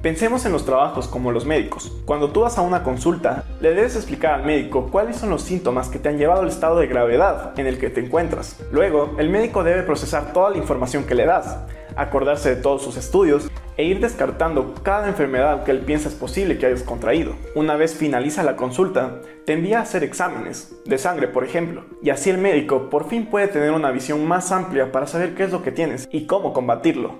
Pensemos 0.02 0.46
en 0.46 0.52
los 0.52 0.64
trabajos 0.64 1.08
como 1.08 1.30
los 1.30 1.44
médicos. 1.44 1.92
Cuando 2.06 2.30
tú 2.30 2.40
vas 2.40 2.56
a 2.56 2.62
una 2.62 2.82
consulta, 2.82 3.44
le 3.60 3.74
debes 3.74 3.96
explicar 3.96 4.32
al 4.32 4.46
médico 4.46 4.88
cuáles 4.90 5.16
son 5.16 5.28
los 5.28 5.42
síntomas 5.42 5.90
que 5.90 5.98
te 5.98 6.08
han 6.08 6.16
llevado 6.16 6.40
al 6.40 6.48
estado 6.48 6.78
de 6.78 6.86
gravedad 6.86 7.52
en 7.58 7.66
el 7.66 7.78
que 7.78 7.90
te 7.90 8.00
encuentras. 8.00 8.58
Luego, 8.72 9.14
el 9.18 9.28
médico 9.28 9.62
debe 9.62 9.82
procesar 9.82 10.32
toda 10.32 10.48
la 10.48 10.56
información 10.56 11.04
que 11.04 11.14
le 11.14 11.26
das, 11.26 11.54
acordarse 11.96 12.48
de 12.48 12.62
todos 12.62 12.82
sus 12.82 12.96
estudios 12.96 13.50
e 13.76 13.84
ir 13.84 14.00
descartando 14.00 14.72
cada 14.82 15.06
enfermedad 15.06 15.64
que 15.64 15.70
él 15.70 15.80
piensa 15.80 16.08
es 16.08 16.14
posible 16.14 16.56
que 16.56 16.64
hayas 16.64 16.82
contraído. 16.82 17.34
Una 17.54 17.76
vez 17.76 17.94
finaliza 17.94 18.42
la 18.42 18.56
consulta, 18.56 19.20
te 19.44 19.52
envía 19.52 19.80
a 19.80 19.82
hacer 19.82 20.02
exámenes, 20.02 20.76
de 20.86 20.96
sangre 20.96 21.28
por 21.28 21.44
ejemplo, 21.44 21.84
y 22.02 22.08
así 22.08 22.30
el 22.30 22.38
médico 22.38 22.88
por 22.88 23.06
fin 23.06 23.26
puede 23.26 23.48
tener 23.48 23.72
una 23.72 23.90
visión 23.90 24.26
más 24.26 24.50
amplia 24.50 24.92
para 24.92 25.06
saber 25.06 25.34
qué 25.34 25.44
es 25.44 25.52
lo 25.52 25.62
que 25.62 25.72
tienes 25.72 26.08
y 26.10 26.24
cómo 26.24 26.54
combatirlo. 26.54 27.18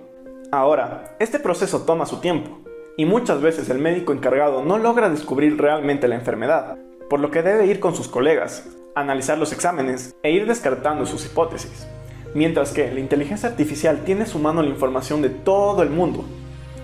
Ahora, 0.50 1.14
este 1.19 1.38
proceso 1.38 1.83
toma 1.83 2.07
su 2.07 2.21
tiempo, 2.21 2.59
y 3.00 3.07
muchas 3.07 3.40
veces 3.40 3.71
el 3.71 3.78
médico 3.78 4.12
encargado 4.12 4.62
no 4.62 4.76
logra 4.76 5.09
descubrir 5.09 5.57
realmente 5.57 6.07
la 6.07 6.16
enfermedad, 6.16 6.76
por 7.09 7.19
lo 7.19 7.30
que 7.30 7.42
debe 7.42 7.64
ir 7.64 7.80
con 7.80 7.95
sus 7.95 8.09
colegas, 8.09 8.69
analizar 8.95 9.38
los 9.38 9.54
exámenes 9.54 10.14
e 10.23 10.33
ir 10.33 10.47
descartando 10.47 11.07
sus 11.07 11.25
hipótesis. 11.25 11.88
Mientras 12.35 12.73
que 12.73 12.92
la 12.92 13.00
inteligencia 13.00 13.49
artificial 13.49 14.04
tiene 14.04 14.26
su 14.26 14.38
mano 14.38 14.61
la 14.61 14.69
información 14.69 15.23
de 15.23 15.30
todo 15.30 15.83
el 15.83 15.88
mundo 15.88 16.26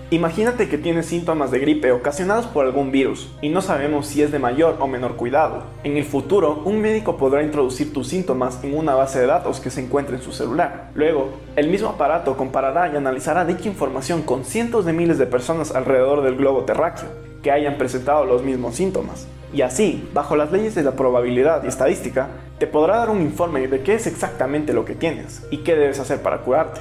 Imagínate 0.09 0.69
que 0.69 0.77
tienes 0.77 1.07
síntomas 1.07 1.51
de 1.51 1.59
gripe 1.59 1.91
ocasionados 1.91 2.45
por 2.45 2.65
algún 2.65 2.93
virus 2.93 3.29
y 3.41 3.49
no 3.49 3.61
sabemos 3.61 4.07
si 4.07 4.21
es 4.21 4.31
de 4.31 4.39
mayor 4.39 4.77
o 4.79 4.87
menor 4.87 5.17
cuidado. 5.17 5.63
En 5.83 5.97
el 5.97 6.05
futuro, 6.05 6.61
un 6.63 6.79
médico 6.79 7.17
podrá 7.17 7.43
introducir 7.43 7.91
tus 7.91 8.07
síntomas 8.07 8.63
en 8.63 8.77
una 8.77 8.95
base 8.95 9.19
de 9.19 9.25
datos 9.25 9.59
que 9.59 9.69
se 9.69 9.81
encuentre 9.81 10.15
en 10.15 10.21
su 10.21 10.31
celular. 10.31 10.91
Luego, 10.95 11.31
el 11.57 11.67
mismo 11.67 11.89
aparato 11.89 12.37
comparará 12.37 12.87
y 12.87 12.95
analizará 12.95 13.43
dicha 13.43 13.67
información 13.67 14.21
con 14.21 14.45
cientos 14.45 14.85
de 14.85 14.93
miles 14.93 15.17
de 15.17 15.25
personas 15.25 15.75
alrededor 15.75 16.23
del 16.23 16.37
globo 16.37 16.63
terráqueo 16.63 17.09
que 17.43 17.51
hayan 17.51 17.77
presentado 17.77 18.23
los 18.23 18.43
mismos 18.43 18.75
síntomas. 18.75 19.27
Y 19.51 19.61
así, 19.61 20.07
bajo 20.13 20.37
las 20.37 20.53
leyes 20.53 20.73
de 20.73 20.83
la 20.83 20.93
probabilidad 20.93 21.65
y 21.65 21.67
estadística, 21.67 22.29
te 22.59 22.67
podrá 22.67 22.95
dar 22.99 23.09
un 23.09 23.21
informe 23.21 23.67
de 23.67 23.81
qué 23.81 23.95
es 23.95 24.07
exactamente 24.07 24.71
lo 24.71 24.85
que 24.85 24.95
tienes 24.95 25.45
y 25.51 25.57
qué 25.57 25.75
debes 25.75 25.99
hacer 25.99 26.21
para 26.21 26.43
curarte. 26.43 26.79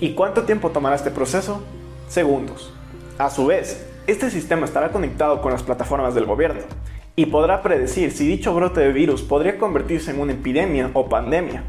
¿Y 0.00 0.14
cuánto 0.14 0.44
tiempo 0.44 0.70
tomará 0.70 0.94
este 0.94 1.10
proceso? 1.10 1.60
Segundos. 2.08 2.72
A 3.18 3.30
su 3.30 3.46
vez, 3.46 3.86
este 4.06 4.30
sistema 4.30 4.64
estará 4.64 4.90
conectado 4.90 5.40
con 5.42 5.52
las 5.52 5.62
plataformas 5.62 6.14
del 6.14 6.24
gobierno 6.24 6.62
y 7.14 7.26
podrá 7.26 7.62
predecir 7.62 8.10
si 8.12 8.26
dicho 8.26 8.54
brote 8.54 8.80
de 8.80 8.92
virus 8.92 9.22
podría 9.22 9.58
convertirse 9.58 10.10
en 10.10 10.20
una 10.20 10.32
epidemia 10.32 10.90
o 10.94 11.08
pandemia. 11.08 11.64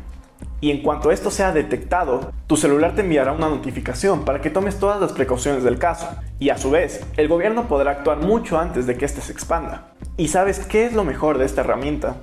y 0.61 0.71
en 0.71 0.81
cuanto 0.81 1.11
esto 1.11 1.31
sea 1.31 1.53
detectado, 1.53 2.33
tu 2.45 2.57
celular 2.57 2.93
te 2.93 3.01
enviará 3.01 3.31
una 3.31 3.47
notificación 3.47 4.25
para 4.25 4.41
que 4.41 4.49
tomes 4.49 4.77
todas 4.77 4.99
las 4.99 5.13
precauciones 5.13 5.63
del 5.63 5.79
caso, 5.79 6.07
y 6.37 6.49
a 6.49 6.57
su 6.57 6.69
vez, 6.69 7.05
el 7.15 7.29
gobierno 7.29 7.67
podrá 7.67 7.91
actuar 7.91 8.17
mucho 8.17 8.59
antes 8.59 8.85
de 8.85 8.97
que 8.97 9.05
éste 9.05 9.21
se 9.21 9.31
expanda. 9.31 9.93
¿Y 10.17 10.27
sabes 10.27 10.59
qué 10.59 10.85
es 10.85 10.93
lo 10.93 11.05
mejor 11.05 11.37
de 11.37 11.45
esta 11.45 11.61
herramienta? 11.61 12.17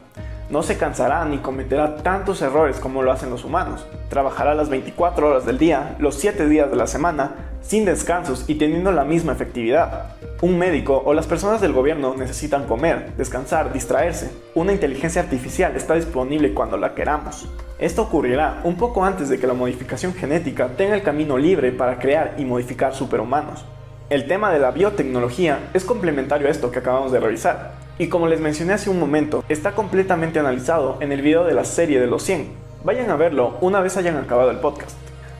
No 0.48 0.62
se 0.62 0.78
cansará 0.78 1.24
ni 1.24 1.38
cometerá 1.38 1.96
tantos 1.96 2.40
errores 2.40 2.78
como 2.78 3.02
lo 3.02 3.10
hacen 3.10 3.30
los 3.30 3.44
humanos. 3.44 3.84
Trabajará 4.08 4.54
las 4.54 4.68
24 4.68 5.28
horas 5.28 5.44
del 5.44 5.58
día, 5.58 5.96
los 5.98 6.14
7 6.14 6.48
días 6.48 6.70
de 6.70 6.76
la 6.76 6.86
semana, 6.86 7.32
sin 7.62 7.84
descansos 7.84 8.44
y 8.46 8.54
teniendo 8.54 8.92
la 8.92 9.04
misma 9.04 9.32
efectividad. 9.32 10.14
Un 10.40 10.56
médico 10.56 11.02
o 11.04 11.14
las 11.14 11.26
personas 11.26 11.60
del 11.60 11.72
gobierno 11.72 12.14
necesitan 12.14 12.66
comer, 12.66 13.12
descansar, 13.16 13.72
distraerse. 13.72 14.30
Una 14.54 14.72
inteligencia 14.72 15.22
artificial 15.22 15.74
está 15.74 15.94
disponible 15.94 16.54
cuando 16.54 16.76
la 16.76 16.94
queramos. 16.94 17.48
Esto 17.80 18.02
ocurrirá 18.02 18.60
un 18.62 18.76
poco 18.76 19.04
antes 19.04 19.28
de 19.28 19.40
que 19.40 19.48
la 19.48 19.54
modificación 19.54 20.14
genética 20.14 20.68
tenga 20.76 20.94
el 20.94 21.02
camino 21.02 21.38
libre 21.38 21.72
para 21.72 21.98
crear 21.98 22.34
y 22.38 22.44
modificar 22.44 22.94
superhumanos. 22.94 23.64
El 24.10 24.28
tema 24.28 24.52
de 24.52 24.60
la 24.60 24.70
biotecnología 24.70 25.58
es 25.74 25.84
complementario 25.84 26.46
a 26.46 26.50
esto 26.52 26.70
que 26.70 26.78
acabamos 26.78 27.10
de 27.10 27.18
revisar, 27.18 27.72
y 27.98 28.08
como 28.08 28.26
les 28.26 28.40
mencioné 28.40 28.74
hace 28.74 28.90
un 28.90 28.98
momento, 28.98 29.44
está 29.48 29.72
completamente 29.72 30.38
analizado 30.38 30.98
en 31.00 31.12
el 31.12 31.22
video 31.22 31.44
de 31.44 31.54
la 31.54 31.64
serie 31.64 31.98
de 31.98 32.06
los 32.06 32.22
100. 32.22 32.48
Vayan 32.84 33.10
a 33.10 33.16
verlo 33.16 33.56
una 33.60 33.80
vez 33.80 33.96
hayan 33.96 34.16
acabado 34.16 34.50
el 34.50 34.58
podcast. 34.58 34.96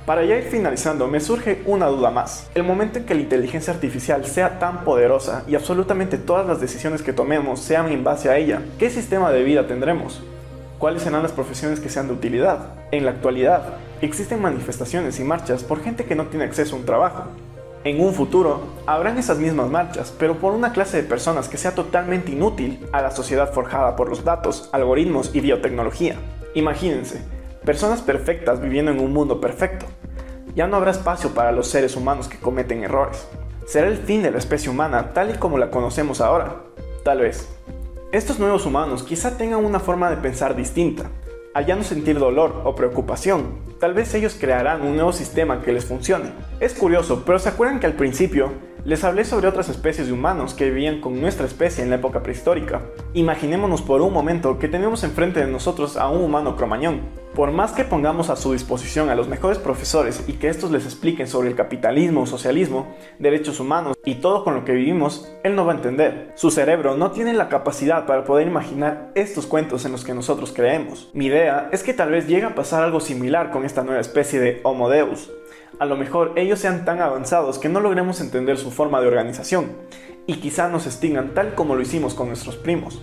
Para 0.06 0.24
ya 0.24 0.36
ir 0.36 0.44
finalizando, 0.44 1.08
me 1.08 1.20
surge 1.20 1.62
una 1.66 1.86
duda 1.86 2.10
más. 2.10 2.48
El 2.54 2.62
momento 2.62 2.98
en 2.98 3.06
que 3.06 3.14
la 3.14 3.22
inteligencia 3.22 3.72
artificial 3.72 4.24
sea 4.24 4.58
tan 4.58 4.84
poderosa 4.84 5.42
y 5.48 5.56
absolutamente 5.56 6.16
todas 6.16 6.46
las 6.46 6.60
decisiones 6.60 7.02
que 7.02 7.12
tomemos 7.12 7.60
sean 7.60 7.90
en 7.90 8.04
base 8.04 8.30
a 8.30 8.36
ella, 8.36 8.62
¿qué 8.78 8.88
sistema 8.88 9.32
de 9.32 9.42
vida 9.42 9.66
tendremos? 9.66 10.22
¿Cuáles 10.78 11.02
serán 11.02 11.22
las 11.22 11.32
profesiones 11.32 11.80
que 11.80 11.88
sean 11.88 12.06
de 12.06 12.14
utilidad? 12.14 12.68
En 12.92 13.04
la 13.04 13.10
actualidad, 13.10 13.74
existen 14.00 14.40
manifestaciones 14.40 15.18
y 15.18 15.24
marchas 15.24 15.64
por 15.64 15.82
gente 15.82 16.04
que 16.04 16.14
no 16.14 16.26
tiene 16.26 16.44
acceso 16.44 16.76
a 16.76 16.78
un 16.78 16.86
trabajo. 16.86 17.24
En 17.86 18.00
un 18.00 18.14
futuro, 18.14 18.62
habrán 18.84 19.16
esas 19.16 19.38
mismas 19.38 19.70
marchas, 19.70 20.12
pero 20.18 20.40
por 20.40 20.54
una 20.54 20.72
clase 20.72 20.96
de 20.96 21.08
personas 21.08 21.48
que 21.48 21.56
sea 21.56 21.76
totalmente 21.76 22.32
inútil 22.32 22.84
a 22.90 23.00
la 23.00 23.12
sociedad 23.12 23.52
forjada 23.52 23.94
por 23.94 24.08
los 24.08 24.24
datos, 24.24 24.68
algoritmos 24.72 25.30
y 25.32 25.40
biotecnología. 25.40 26.16
Imagínense, 26.54 27.22
personas 27.64 28.02
perfectas 28.02 28.60
viviendo 28.60 28.90
en 28.90 28.98
un 28.98 29.12
mundo 29.12 29.40
perfecto. 29.40 29.86
Ya 30.56 30.66
no 30.66 30.78
habrá 30.78 30.90
espacio 30.90 31.32
para 31.32 31.52
los 31.52 31.68
seres 31.68 31.94
humanos 31.94 32.26
que 32.26 32.40
cometen 32.40 32.82
errores. 32.82 33.28
Será 33.68 33.86
el 33.86 33.98
fin 33.98 34.20
de 34.20 34.32
la 34.32 34.38
especie 34.38 34.68
humana 34.68 35.12
tal 35.12 35.30
y 35.30 35.34
como 35.34 35.56
la 35.56 35.70
conocemos 35.70 36.20
ahora. 36.20 36.62
Tal 37.04 37.20
vez. 37.20 37.48
Estos 38.10 38.40
nuevos 38.40 38.66
humanos 38.66 39.04
quizá 39.04 39.38
tengan 39.38 39.64
una 39.64 39.78
forma 39.78 40.10
de 40.10 40.16
pensar 40.16 40.56
distinta. 40.56 41.04
Al 41.56 41.64
ya 41.64 41.74
no 41.74 41.84
sentir 41.84 42.18
dolor 42.18 42.60
o 42.66 42.74
preocupación, 42.74 43.46
tal 43.80 43.94
vez 43.94 44.12
ellos 44.12 44.36
crearán 44.38 44.82
un 44.82 44.94
nuevo 44.94 45.14
sistema 45.14 45.62
que 45.62 45.72
les 45.72 45.86
funcione. 45.86 46.32
Es 46.60 46.74
curioso, 46.74 47.22
pero 47.24 47.38
¿se 47.38 47.48
acuerdan 47.48 47.80
que 47.80 47.86
al 47.86 47.94
principio 47.94 48.52
les 48.84 49.02
hablé 49.04 49.24
sobre 49.24 49.48
otras 49.48 49.70
especies 49.70 50.06
de 50.06 50.12
humanos 50.12 50.52
que 50.52 50.66
vivían 50.66 51.00
con 51.00 51.18
nuestra 51.18 51.46
especie 51.46 51.82
en 51.82 51.88
la 51.88 51.96
época 51.96 52.22
prehistórica. 52.22 52.82
Imaginémonos 53.14 53.80
por 53.80 54.02
un 54.02 54.12
momento 54.12 54.58
que 54.58 54.68
tenemos 54.68 55.02
enfrente 55.02 55.40
de 55.40 55.50
nosotros 55.50 55.96
a 55.96 56.10
un 56.10 56.22
humano 56.22 56.56
cromañón. 56.56 57.00
Por 57.36 57.52
más 57.52 57.72
que 57.72 57.84
pongamos 57.84 58.30
a 58.30 58.36
su 58.36 58.54
disposición 58.54 59.10
a 59.10 59.14
los 59.14 59.28
mejores 59.28 59.58
profesores 59.58 60.24
y 60.26 60.32
que 60.32 60.48
estos 60.48 60.70
les 60.70 60.86
expliquen 60.86 61.28
sobre 61.28 61.50
el 61.50 61.54
capitalismo, 61.54 62.24
socialismo, 62.24 62.96
derechos 63.18 63.60
humanos 63.60 63.94
y 64.06 64.14
todo 64.14 64.42
con 64.42 64.54
lo 64.54 64.64
que 64.64 64.72
vivimos, 64.72 65.30
él 65.44 65.54
no 65.54 65.66
va 65.66 65.72
a 65.72 65.76
entender. 65.76 66.32
Su 66.34 66.50
cerebro 66.50 66.96
no 66.96 67.10
tiene 67.10 67.34
la 67.34 67.50
capacidad 67.50 68.06
para 68.06 68.24
poder 68.24 68.46
imaginar 68.46 69.12
estos 69.14 69.44
cuentos 69.44 69.84
en 69.84 69.92
los 69.92 70.02
que 70.02 70.14
nosotros 70.14 70.54
creemos. 70.56 71.10
Mi 71.12 71.26
idea 71.26 71.68
es 71.72 71.82
que 71.82 71.92
tal 71.92 72.10
vez 72.10 72.26
llegue 72.26 72.46
a 72.46 72.54
pasar 72.54 72.82
algo 72.82 73.00
similar 73.00 73.50
con 73.50 73.66
esta 73.66 73.84
nueva 73.84 74.00
especie 74.00 74.40
de 74.40 74.60
Homo 74.64 74.88
Deus 74.88 75.30
a 75.78 75.84
lo 75.84 75.96
mejor 75.96 76.32
ellos 76.36 76.58
sean 76.58 76.86
tan 76.86 77.02
avanzados 77.02 77.58
que 77.58 77.68
no 77.68 77.80
logremos 77.80 78.22
entender 78.22 78.56
su 78.56 78.70
forma 78.70 79.00
de 79.02 79.08
organización 79.08 79.72
y 80.26 80.36
quizá 80.36 80.68
nos 80.68 80.86
extingan 80.86 81.34
tal 81.34 81.54
como 81.54 81.74
lo 81.74 81.82
hicimos 81.82 82.14
con 82.14 82.28
nuestros 82.28 82.56
primos. 82.56 83.02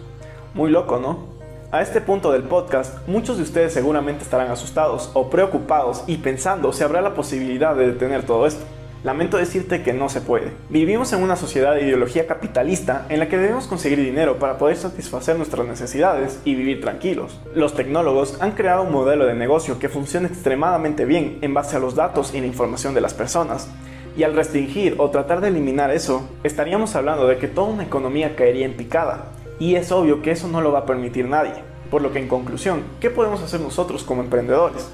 Muy 0.56 0.72
loco, 0.72 0.98
¿no? 0.98 1.33
A 1.74 1.82
este 1.82 2.02
punto 2.02 2.32
del 2.32 2.44
podcast, 2.44 3.00
muchos 3.08 3.38
de 3.38 3.42
ustedes 3.42 3.74
seguramente 3.74 4.22
estarán 4.22 4.52
asustados 4.52 5.10
o 5.16 5.32
preocupados 5.32 6.04
y 6.06 6.18
pensando 6.18 6.72
si 6.72 6.84
habrá 6.84 7.02
la 7.02 7.16
posibilidad 7.16 7.76
de 7.76 7.88
detener 7.88 8.28
todo 8.28 8.46
esto. 8.46 8.64
Lamento 9.04 9.38
decirte 9.38 9.82
que 9.82 9.92
no 9.92 10.08
se 10.08 10.22
puede. 10.22 10.52
Vivimos 10.70 11.14
en 11.14 11.24
una 11.24 11.36
sociedad 11.36 11.74
de 11.74 11.82
ideología 11.82 12.28
capitalista 12.28 13.08
en 13.10 13.20
la 13.20 13.28
que 13.28 13.40
debemos 13.40 13.66
conseguir 13.66 13.98
dinero 13.98 14.38
para 14.38 14.60
poder 14.60 14.78
satisfacer 14.78 15.36
nuestras 15.36 15.66
necesidades 15.66 16.40
y 16.46 16.54
vivir 16.54 16.80
tranquilos. 16.80 17.40
Los 17.56 17.74
tecnólogos 17.74 18.40
han 18.40 18.52
creado 18.52 18.84
un 18.84 18.92
modelo 18.92 19.26
de 19.26 19.34
negocio 19.34 19.80
que 19.80 19.90
funciona 19.90 20.28
extremadamente 20.28 21.06
bien 21.06 21.40
en 21.42 21.56
base 21.56 21.76
a 21.76 21.80
los 21.80 21.96
datos 21.96 22.36
y 22.36 22.40
la 22.40 22.46
información 22.46 22.94
de 22.94 23.02
las 23.02 23.16
personas. 23.16 23.68
Y 24.16 24.22
al 24.22 24.36
restringir 24.36 24.94
o 25.00 25.10
tratar 25.10 25.42
de 25.42 25.48
eliminar 25.48 25.90
eso, 25.90 26.30
estaríamos 26.44 26.96
hablando 26.96 27.26
de 27.26 27.40
que 27.40 27.48
toda 27.48 27.74
una 27.74 27.84
economía 27.84 28.36
caería 28.36 28.68
en 28.68 28.78
picada. 28.78 29.33
Y 29.60 29.76
es 29.76 29.92
obvio 29.92 30.22
que 30.22 30.32
eso 30.32 30.48
no 30.48 30.62
lo 30.62 30.72
va 30.72 30.80
a 30.80 30.86
permitir 30.86 31.28
nadie. 31.28 31.54
Por 31.92 32.02
lo 32.02 32.12
que 32.12 32.20
en 32.20 32.28
conclusión, 32.28 32.84
¿qué 33.00 33.10
podemos 33.10 33.42
hacer 33.44 33.60
nosotros 33.62 34.04
como 34.04 34.24
emprendedores? 34.24 34.90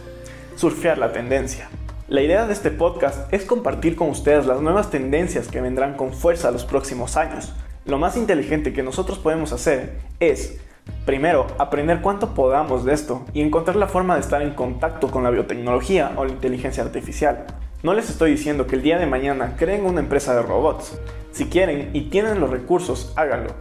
Surfear 0.56 0.98
la 0.98 1.14
tendencia. 1.14 1.70
La 2.10 2.22
idea 2.22 2.46
de 2.46 2.54
este 2.54 2.72
podcast 2.72 3.32
es 3.32 3.46
compartir 3.46 3.96
con 3.96 4.10
ustedes 4.10 4.48
las 4.48 4.62
nuevas 4.62 4.90
tendencias 4.90 5.48
que 5.48 5.62
vendrán 5.62 5.96
con 5.96 6.12
fuerza 6.12 6.52
los 6.52 6.66
próximos 6.66 7.18
años. 7.18 7.54
Lo 7.86 7.98
más 8.00 8.18
inteligente 8.18 8.74
que 8.74 8.84
nosotros 8.84 9.20
podemos 9.20 9.54
hacer 9.54 10.00
es, 10.20 10.60
primero, 11.06 11.48
aprender 11.58 12.02
cuánto 12.02 12.34
podamos 12.34 12.84
de 12.84 12.94
esto 12.94 13.26
y 13.34 13.42
encontrar 13.42 13.76
la 13.76 13.88
forma 13.88 14.16
de 14.16 14.22
estar 14.22 14.42
en 14.42 14.56
contacto 14.56 15.10
con 15.10 15.24
la 15.24 15.30
biotecnología 15.30 16.14
o 16.18 16.26
la 16.26 16.32
inteligencia 16.32 16.84
artificial. 16.84 17.46
No 17.82 17.94
les 17.94 18.10
estoy 18.10 18.32
diciendo 18.32 18.68
que 18.68 18.76
el 18.76 18.82
día 18.82 19.00
de 19.00 19.06
mañana 19.06 19.56
creen 19.58 19.86
una 19.86 20.02
empresa 20.02 20.36
de 20.36 20.42
robots. 20.42 21.00
Si 21.32 21.46
quieren 21.46 21.92
y 21.94 22.10
tienen 22.10 22.42
los 22.42 22.50
recursos, 22.50 23.14
háganlo. 23.16 23.54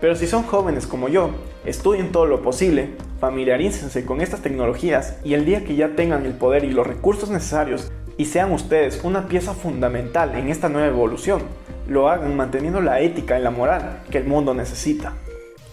Pero 0.00 0.16
si 0.16 0.26
son 0.26 0.44
jóvenes 0.44 0.86
como 0.86 1.08
yo, 1.08 1.30
estudien 1.66 2.10
todo 2.10 2.24
lo 2.24 2.42
posible, 2.42 2.94
familiarícense 3.20 4.06
con 4.06 4.22
estas 4.22 4.40
tecnologías 4.40 5.18
y 5.24 5.34
el 5.34 5.44
día 5.44 5.64
que 5.64 5.76
ya 5.76 5.94
tengan 5.94 6.24
el 6.24 6.32
poder 6.32 6.64
y 6.64 6.70
los 6.70 6.86
recursos 6.86 7.28
necesarios 7.28 7.92
y 8.16 8.24
sean 8.24 8.52
ustedes 8.52 9.04
una 9.04 9.28
pieza 9.28 9.52
fundamental 9.52 10.34
en 10.36 10.48
esta 10.48 10.70
nueva 10.70 10.88
evolución, 10.88 11.42
lo 11.86 12.08
hagan 12.08 12.34
manteniendo 12.34 12.80
la 12.80 13.00
ética 13.00 13.38
y 13.38 13.42
la 13.42 13.50
moral 13.50 14.02
que 14.10 14.18
el 14.18 14.24
mundo 14.24 14.54
necesita. 14.54 15.14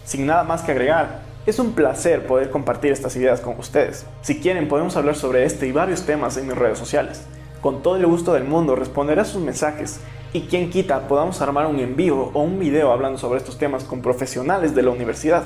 Sin 0.04 0.26
nada 0.26 0.44
más 0.44 0.62
que 0.62 0.72
agregar, 0.72 1.20
es 1.46 1.58
un 1.58 1.72
placer 1.72 2.26
poder 2.26 2.50
compartir 2.50 2.92
estas 2.92 3.16
ideas 3.16 3.40
con 3.40 3.58
ustedes. 3.58 4.04
Si 4.20 4.40
quieren 4.40 4.68
podemos 4.68 4.96
hablar 4.96 5.16
sobre 5.16 5.44
este 5.44 5.66
y 5.66 5.72
varios 5.72 6.04
temas 6.04 6.36
en 6.36 6.46
mis 6.46 6.56
redes 6.56 6.78
sociales. 6.78 7.22
Con 7.62 7.82
todo 7.82 7.96
el 7.96 8.06
gusto 8.06 8.34
del 8.34 8.44
mundo 8.44 8.76
responderé 8.76 9.22
a 9.22 9.24
sus 9.24 9.42
mensajes 9.42 10.00
y 10.32 10.42
quien 10.42 10.68
quita, 10.68 11.08
podamos 11.08 11.40
armar 11.40 11.66
un 11.66 11.78
en 11.78 11.96
vivo 11.96 12.30
o 12.34 12.42
un 12.42 12.58
video 12.58 12.92
hablando 12.92 13.18
sobre 13.18 13.38
estos 13.38 13.56
temas 13.56 13.84
con 13.84 14.02
profesionales 14.02 14.74
de 14.74 14.82
la 14.82 14.90
universidad. 14.90 15.44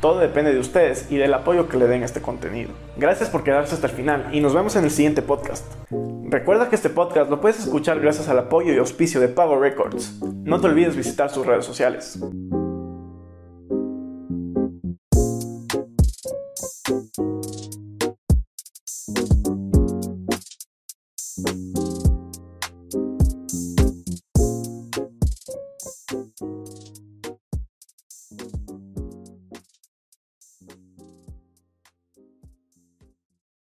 Todo 0.00 0.18
depende 0.18 0.52
de 0.52 0.60
ustedes 0.60 1.10
y 1.10 1.16
del 1.16 1.34
apoyo 1.34 1.68
que 1.68 1.76
le 1.76 1.86
den 1.86 2.02
a 2.02 2.06
este 2.06 2.22
contenido. 2.22 2.70
Gracias 2.96 3.28
por 3.28 3.44
quedarse 3.44 3.74
hasta 3.74 3.86
el 3.86 3.92
final 3.92 4.28
y 4.32 4.40
nos 4.40 4.54
vemos 4.54 4.76
en 4.76 4.84
el 4.84 4.90
siguiente 4.90 5.22
podcast. 5.22 5.64
Recuerda 6.24 6.68
que 6.68 6.76
este 6.76 6.90
podcast 6.90 7.30
lo 7.30 7.40
puedes 7.40 7.58
escuchar 7.58 8.00
gracias 8.00 8.28
al 8.28 8.38
apoyo 8.38 8.72
y 8.72 8.78
auspicio 8.78 9.20
de 9.20 9.28
Pago 9.28 9.58
Records. 9.58 10.20
No 10.22 10.60
te 10.60 10.68
olvides 10.68 10.96
visitar 10.96 11.30
sus 11.30 11.46
redes 11.46 11.64
sociales. 11.64 12.18